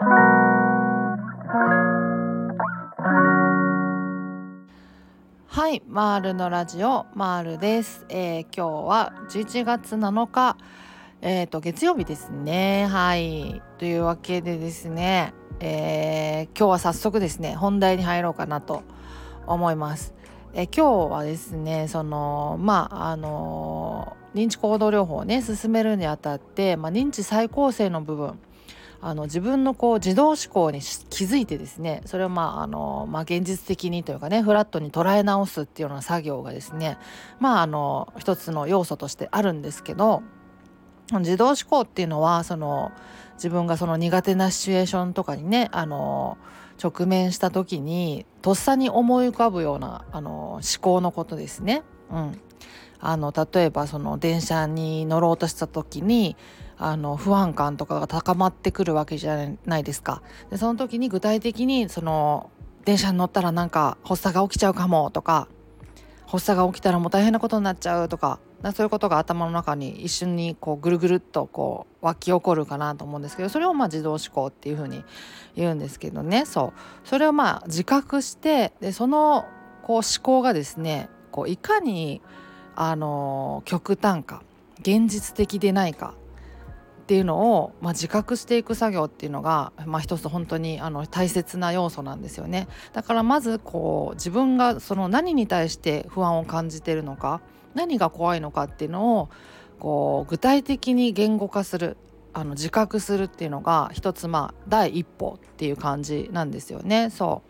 [0.00, 0.06] は
[5.72, 10.56] い、マールのラジオマールです、えー、今日は11月7日
[11.20, 12.86] えーと、月曜日ですね。
[12.86, 13.60] はい。
[13.78, 18.84] というわけでですね、えー、今日は早速ですね本題に入ろうかなと
[19.48, 20.14] 思います。
[20.54, 28.38] えー、今日はですねそのまああの認知行動療法をね進めるにあたって、まあ、認知再構成の部分
[29.00, 36.98] あの自分のこう自動思考に気づいてですねそれをまああの、まあ、現実的にというかねフラットに捉え直すっていうような作業がですね
[37.38, 40.22] まああの一つの要素としてあるんですけど
[41.12, 42.92] 自動思考っていうのはその
[43.34, 46.36] 自分がその苦手なシチュエーションとかにねあの
[46.82, 51.82] 直面した時にとっさに思い浮かぶようなあの思考のことですね。
[52.10, 52.40] うん、
[53.00, 56.36] あの例えばその電車に乗ろうとした時に
[56.78, 60.22] あの不安感とかが高まってくるわけじゃないですか。
[60.50, 62.50] でその時に具体的にその
[62.84, 65.48] 電車に乗ったらなんか発作が起きちゃうかもとか
[66.26, 68.38] 発作が起きたらもう大変なことになっちゃうとか
[68.74, 75.04] そういうことが頭の中に一瞬にこうぐるぐるっとこう湧き起こるかなと思うんですけどそれをまあ自動思考っていうふうに
[75.54, 79.46] 言うんですけどねそうそれをまあ自覚してでその
[79.82, 82.20] こう思考がですねこういかに
[82.74, 84.42] あの極端か
[84.80, 86.14] 現実的でないか
[87.08, 97.40] っていうのを、まあ、自覚していく作業っていうのが、まあ、一つ本当にあの大切な要素なんですよねだからまずこう自分がその何に対して不安を感じているのか
[97.72, 99.30] 何が怖いのかっていうのを
[99.78, 101.96] こう具体的に言語化する
[102.34, 107.08] あの自覚するっていうのが一つまあ第一歩っていう感じなんですよね。
[107.08, 107.40] そ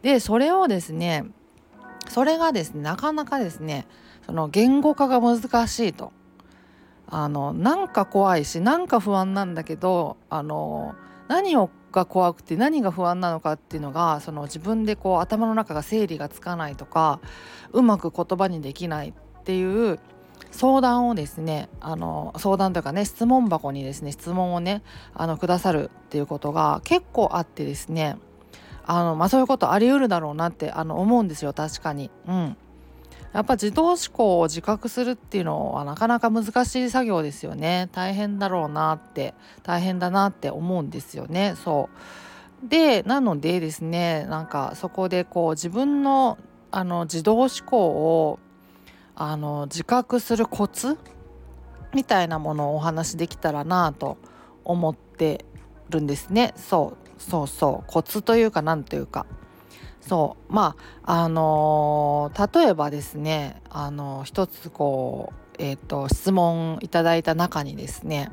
[0.00, 1.24] うでそれをですね
[2.08, 3.88] それがですねなかなかですね
[4.26, 6.12] その言語化が難しいと。
[7.12, 10.94] あのなんか怖いしなんか不安なんだけどあの
[11.28, 17.20] 何をが怖くて何が不安なのかっていうのがその自分でこう頭の中が整理がつかないとか
[17.72, 20.00] うまく言葉にできないっていう
[20.50, 28.16] 相談をですねあの相談というかね質問箱にですね質問をねあのくださるっていうことが結構あってですね
[28.84, 32.10] あの、まあ、そういうことあり得るだろうなってあの思うんですよ確かに。
[32.26, 32.56] うん
[33.32, 37.88] やっぱ自動思考を自覚するっていうのはなかなか難しい作業ですよね。
[37.92, 41.54] 大変だろうなって大変だなって思うんですよね。
[41.64, 41.88] そ
[42.64, 42.68] う。
[42.68, 46.38] でなのでですねなんかそこでこう自分の
[46.70, 48.38] あの自動思考を
[49.14, 50.98] あの自覚するコツ
[51.94, 54.16] みたいなものをお話しできたらなと
[54.64, 55.44] 思って
[55.90, 56.54] るんですね。
[56.56, 57.20] そう。
[57.20, 57.90] そうそう。
[57.90, 59.26] コツというかなんというか。
[60.02, 60.52] そう。
[60.52, 68.30] まああのー、例えばですねあのー、一つこうえっ、ー、と質問いただいた中にですね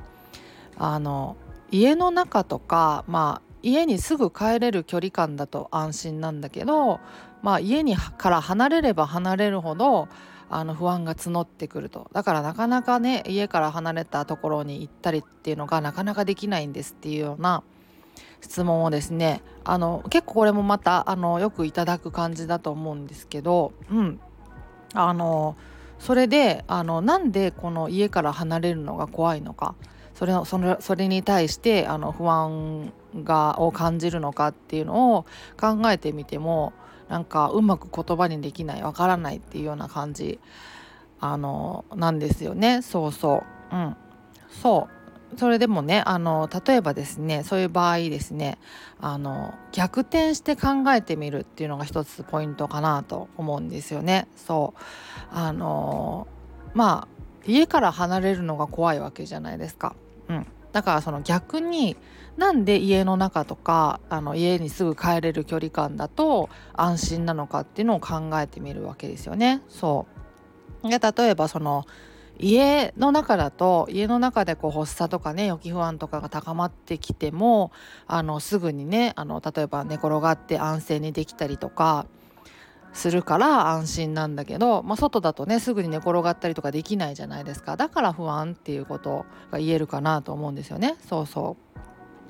[0.78, 1.38] あの
[1.72, 7.00] 家の中とかまあ家にすぐ帰れる距離感だと安心なんだけど、
[7.41, 10.08] まあ、家にから離れれば離れるほど
[10.50, 12.09] あの不安が募ってくると。
[12.13, 17.63] だからなかなかね家から離れたところに行ったりっていうのがなかなかできないんですっていうような
[18.41, 24.19] 質問をですねあの結構これもまたあのよくいただく感じだと思うんですけどうん。
[24.94, 25.56] あの
[26.00, 29.75] それであのなんでこの家から離れるのが怖いのか
[30.16, 32.91] それのそれそれに対してあの不安
[33.24, 35.25] がを感じるのかっていうのを
[35.59, 36.74] 考えてみても
[37.09, 40.40] なんかうまく言葉にできないわからないっていうような感じ
[41.19, 42.81] あのなんですよね。
[42.81, 43.75] そうそう。
[43.75, 43.96] うん。
[44.50, 44.98] そう。
[45.38, 48.57] それでもねあの例えばですねそういう場合ですね
[49.00, 54.28] あの逆転して考えてみるっていうのが一つポイントかなと思うんですよね。
[54.35, 54.81] そう
[55.31, 56.28] あの
[56.73, 59.95] まあ家から離れるのが怖いわけじゃないですか。
[60.28, 61.96] うん、だからその逆に
[62.38, 69.61] なんで家の中とかあの家にすぐ帰れる距離感だと安心なのかっていうのを考えてみるわけですよね。
[69.67, 70.07] そ
[70.84, 71.85] うで例えばその
[72.39, 77.72] 家の中だと家の中でこう発作とかね予期不安とかが高まってきても
[78.07, 82.08] あのすぐにねあの例えば寝転がって安静にできたりとか
[82.93, 90.96] するから安心なんだけど、まあ、外だとねすぐに寝転がったりとかできないじゃないですかだから不安っていうことが言えるかなと思うんですよね。
[91.08, 91.58] そうそ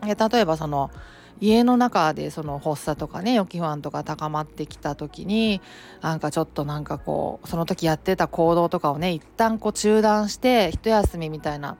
[0.01, 0.91] う例えばその
[1.41, 5.61] 家の中でその発作とかね予期不安とか高まってきた時に
[6.01, 11.77] なんかちょっとなんかこうその時やってた行動とかをね一旦こう中断して一休みみたいな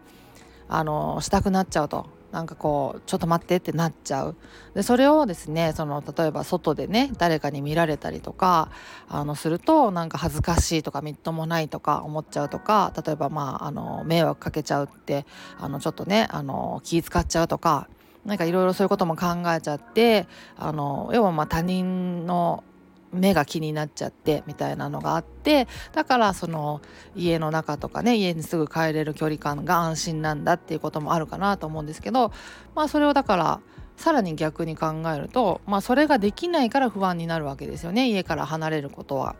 [0.67, 2.19] あのしたくなっちゃうと。
[2.31, 4.35] なんかこうちょっと待ってってなっちゃう。
[4.75, 8.69] でそれをですねその例えば外でね誰かに見られたりとか
[9.07, 15.25] あのするとなんか恥ずかしいとかみっともないとか思っちゃうとか例えばまああの迷惑かけちゃうって
[15.59, 17.89] あのちょっとねあの気使っちゃうとか
[18.25, 20.27] なんかいろいろそういうことも考えちゃって
[20.57, 22.63] あの要はまあ他人の
[23.11, 26.81] 目が気になっちゃってみたいなのがあってだからその
[27.15, 32.31] 家の中とかね家にすぐ帰れる距離感が安心なんだっていうこともあるかなと思うんですけど
[32.75, 33.61] まあそれをだから
[33.97, 39.35] さらに逆に考えるとまあそれができないから不安になるわけですよね家から離れることは。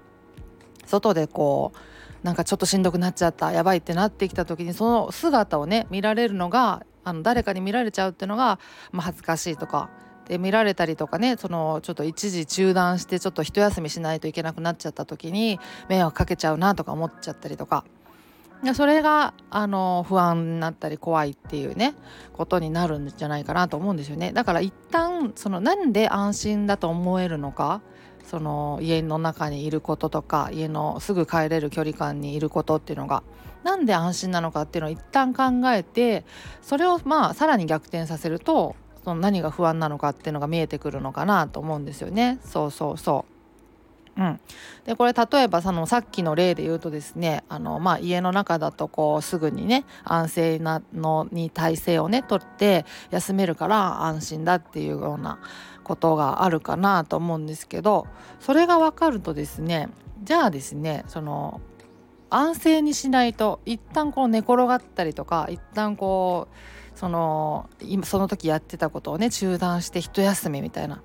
[0.85, 1.77] 外でこう
[2.23, 8.59] なんかちょっとしんどくなっちゃったやばいってなってきた時にその姿をね見られるのがあの誰かに見られちゃうっていうのが、
[8.91, 9.89] まあ、恥ずかしいとか
[10.27, 17.83] で見られたりとかねそのちょっと一時中断してちょっと一休みしないといけなくなっちゃった時に迷惑かけちゃうなとか思っちゃったりとか。
[18.73, 21.95] それがあの不安になったり怖いっていうね
[22.33, 24.33] ことになるんじゃないかなと思うんですよね。
[24.33, 27.81] だから一旦そのなんで安心だと思えるのか
[28.25, 33.23] その家の中にいることとか家のすぐ帰れる距離感にいることっていうのが
[33.63, 36.25] なんで安心なのかっていうのを一旦考えて
[36.61, 42.39] それをまあさらに逆転させるとその何が不安なのかっていうのが見えてくるのかなと思うんですよね。
[42.43, 43.38] そうそうそう
[44.19, 44.39] うん、
[44.83, 55.39] でこれ例えばそのさっきの例で言うとですねあの、まあ、家の中だとこうすぐにね安静なのに体勢をねとって休めるから安心だっていうような
[55.85, 58.07] ことがあるかなと思うんですけど
[58.41, 59.87] それが分かるとですね
[60.21, 61.61] じゃあですねその
[62.29, 71.01] 安静にしないと一旦こう寝転がったりとか一旦こうその今その時やってたことをね中断して一休みみたいな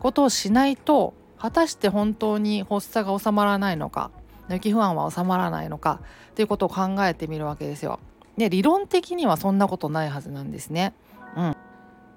[0.00, 1.12] ことをしないと
[1.44, 4.10] 果たして本当に発作が収まらないのか
[4.48, 6.00] 抜き不安は収まらないのか
[6.30, 8.00] っていうことを考えてみるわけですよ。
[8.38, 10.94] で理論的にはそんなことないはずなんですね。
[11.36, 11.56] うん、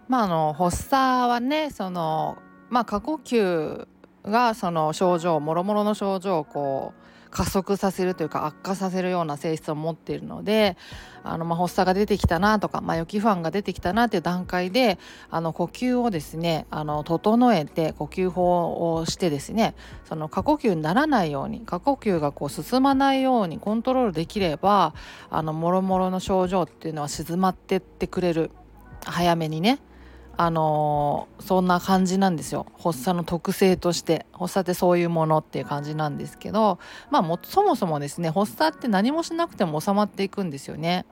[0.07, 0.95] まああの発作
[1.29, 2.37] はねその
[2.69, 3.87] まあ過呼吸
[4.23, 10.77] がその症状もろもろの症状をこう加速させるというか悪化させるような性質を持っているので
[11.23, 14.97] あの、まあ、発作が出てきたなとか、まあ、予期不安が出てきたなっていう段階で
[15.29, 19.75] あの呼吸をですねあの整えて呼吸法をしてですね
[20.05, 24.93] その過呼吸にならないように過呼吸がこう進まないようにコントロールできれば
[25.29, 28.51] あのもろもろの症状っていうのは静まってってくれる。
[29.05, 29.79] 早めにね
[30.39, 36.77] あのー、そんな感じなんですよ発作の特性として発作ってそういうものっていう感じなんですけど
[37.09, 41.05] まあもそもそもですね発作って何もしなくても収まっていくんですよね。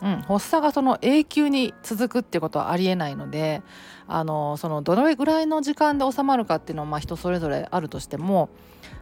[0.00, 3.62] うん、発作がその永久に続くってことはありえないので
[4.06, 8.48] あのそのどれぐらいの時間で収まるかっていうのはまあ人それぞれあるとしても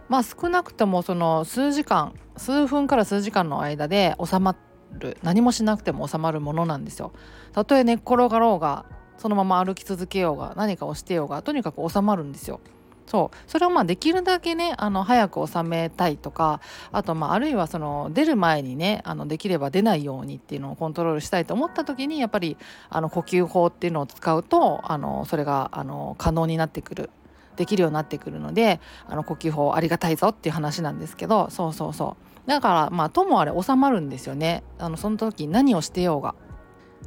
[0.08, 4.56] まあ少なくともその数時間数分から数時間の間で収ま
[4.92, 7.12] る何もしなくても収まるものなんですよ。
[7.52, 8.86] たとえ寝っ転がろうが
[9.18, 12.60] そのまま歩き続けようが何かをしてようがとにかく収まるんですよ。
[13.06, 16.60] そうそれをまあできるだけねあの早く収めたいとか
[16.92, 22.56] あとまああるいはその出る前にねあのできれば出ないようにっていうのをコントロールしたいと思った時にやっぱり
[22.90, 27.10] あの呼吸法っていうのを使うとあのそれがあの可能になってくる
[27.56, 32.16] できるようになってくるのであの呼吸法ありがたいぞっていう話なんですけどそうそうそ
[32.46, 36.34] うだからまあともあれ収まるんですよねあのその時何をしてようが。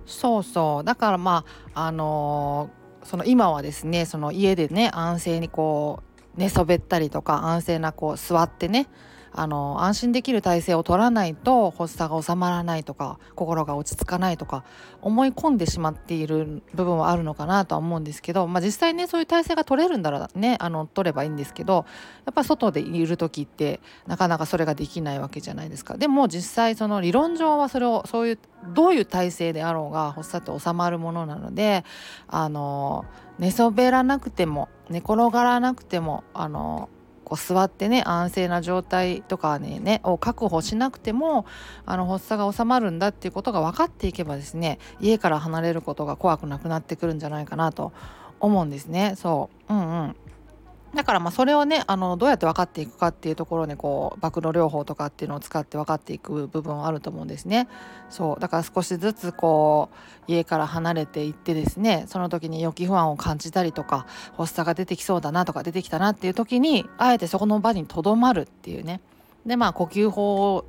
[0.06, 0.84] そうそう。
[0.84, 6.04] だからまああのー、その今はですねその家でね安静にこ
[6.36, 8.88] う寝そべったりとか安静なこう座ってね
[9.32, 14.64] あの安心できる体制を取らないと発作が収まらないとか心が落ち着かないとか
[15.02, 21.86] 思い込んでしまっている部分はあるのかなとは思うんですけど、まあ、実際ねそういう体制が取れるんだらねあの取ればいいんですけど
[22.26, 25.98] やっぱ外でいる時ってなかなかそれができないわけじゃないですか。
[25.98, 28.40] でも実際その理論上はそれをそういう
[28.74, 31.86] どういう体制であろうが発作って収まるものなので
[32.28, 33.06] あの
[33.38, 36.90] 寝そべらなくても寝転がらなくてもあの
[37.30, 41.46] こう座ってね安静な状態とかねねを確保しなくても
[41.86, 47.94] あの発作が収まるんだっていうことが分かっていけばですね家から離れることが怖くなくなってくるんじゃないかなと
[48.40, 49.14] 思うんですね。
[49.16, 50.16] そううんうん
[50.94, 57.68] だからまあそれをねあのどうやって分かっていくかっていうところにこう暴露療法とかっていうのを使って分かっていく部分はあると思うんですね。
[58.10, 59.90] そうだから少しずつこ
[60.28, 69.02] う家から離れていってですねその時に予期不安を感じたりとか発作が出てきそうだなとか出てきたなっていう時にあえてそこの場にとどまるっていうね。
[69.46, 70.66] でまあ呼吸法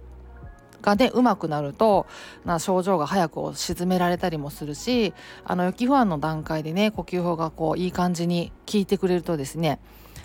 [0.82, 2.06] がねうまくなると
[2.44, 9.78] な症状が早く沈められたりもするしあの予期不安の段階でね呼吸法がこういい感じに効いてくれるとですね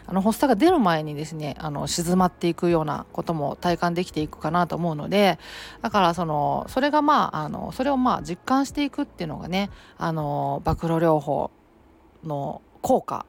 [0.07, 5.39] あの発作が出る前にですねあの静まっていくようなことも体感できていくかなと思うので
[5.81, 11.51] だからそのそれがまああのそれをまあ実感していくっていうのがねあの暴露療法
[12.23, 13.25] の効果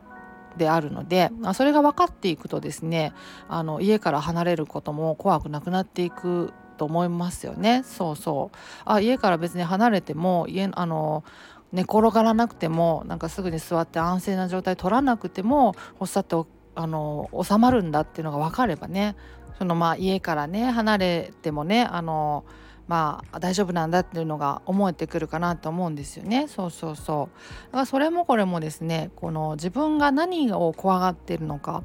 [0.57, 3.13] であるのでそれが分かっていくとですね
[3.49, 7.83] あの家から離れることも怖くなくなっていくと思いますよね。
[7.85, 8.57] そうそう。
[8.85, 11.25] あ家から別に離れても家あの
[11.73, 19.17] 寝転がらなくてもなんかすぐに座って安静な状態取らなくても発作ってあの収まるんだっていうのが分かればね
[19.59, 22.45] そのまあ家からね離れてもねあの
[22.87, 26.47] まあ大丈夫なんだっていうのが思えてくるかなと思うんですよね。
[26.47, 27.67] そうそうそう。
[27.67, 31.83] だからそれもこれもですねこの自分が何を怖がってるのか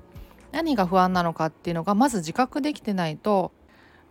[0.52, 3.52] 何が不安なのかっていうのがまず自覚できてないと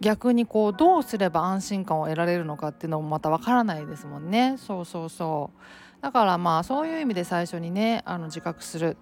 [0.01, 4.57] 逆にこうどうすれば安心感を得られるのかっていうのもまたわからないですもんね。
[4.57, 6.03] そうそうそう。
[6.03, 8.97] だからまあそういう意味で最初にねあの自覚する。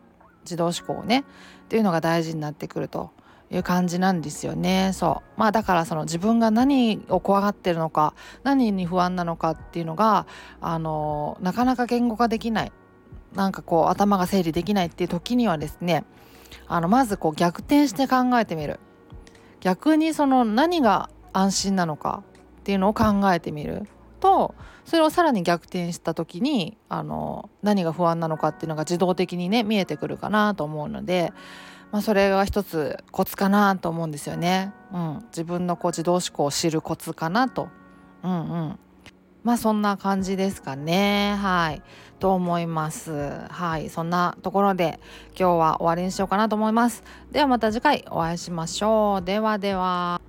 [0.49, 1.23] 自動思考をねっ
[1.69, 3.11] ていうのが大事になってくると
[3.51, 4.93] いう感じなんですよね。
[4.95, 5.41] そう。
[5.41, 10.27] まあだからその自分が何を怖がってるのか何に不安なのかっていうのが
[10.61, 12.73] あのなかなか言語化できない。
[13.35, 16.05] なんかこう頭が整理できないっていう時にはですね
[16.67, 18.81] あのまずこう逆転して考えてみる。
[19.61, 22.23] 逆にその何が安心なのか
[22.61, 23.87] っていうのを考えてみる。
[24.19, 31.33] とそれをさらに逆転した時にあの何が不安なのかっていうのが自動的にね見えてくるかなと思うので、
[31.93, 34.73] まあ、それが一つコツかなと思うんですよね。
[34.93, 37.69] うん、自分のこう自動思考を知るコツかなと。
[38.23, 38.79] うんうん
[39.45, 41.35] まあそんな感じですかね。
[41.41, 41.83] はい。
[42.19, 43.31] と思います。
[43.49, 43.89] はい。
[43.89, 45.01] そんなところで
[45.39, 47.03] 今日は終わりにしようかなと思います。
[47.31, 49.25] ではまた次回お会いしましょう。
[49.25, 50.21] ではでは。